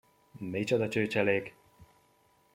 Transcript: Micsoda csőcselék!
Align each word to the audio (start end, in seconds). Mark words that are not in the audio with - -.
Micsoda 0.39 0.87
csőcselék! 0.87 1.55